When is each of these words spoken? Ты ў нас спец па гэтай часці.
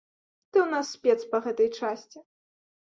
Ты 0.51 0.57
ў 0.63 0.67
нас 0.73 0.87
спец 0.95 1.19
па 1.35 1.43
гэтай 1.45 1.69
часці. 1.79 2.19